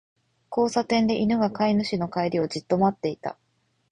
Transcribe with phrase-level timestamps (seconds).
[0.51, 3.37] 交差点で、犬が飼い主の帰りをじっと待っていた。